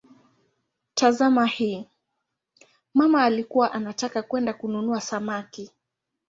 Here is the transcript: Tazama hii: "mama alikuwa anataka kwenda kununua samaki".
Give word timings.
Tazama 0.93 1.45
hii: 1.45 1.87
"mama 2.93 3.23
alikuwa 3.23 3.71
anataka 3.71 4.23
kwenda 4.23 4.53
kununua 4.53 5.01
samaki". 5.01 5.71